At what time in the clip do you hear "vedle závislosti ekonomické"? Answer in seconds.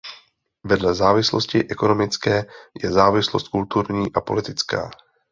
0.63-2.45